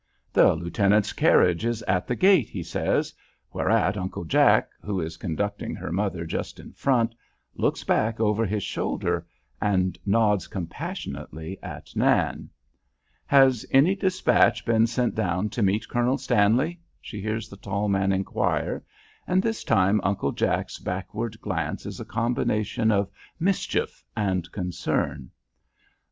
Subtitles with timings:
[0.33, 3.13] "The lieutenant's carriage is at the gate," he says,
[3.53, 7.13] whereat Uncle Jack, who is conducting her mother just in front,
[7.53, 9.27] looks back over his shoulder
[9.61, 12.49] and nods compassionately at Nan.
[13.27, 18.11] "Has any despatch been sent down to meet Colonel Stanley?" she hears the tall man
[18.11, 18.83] inquire,
[19.27, 25.29] and this time Uncle Jack's backward glance is a combination of mischief and concern.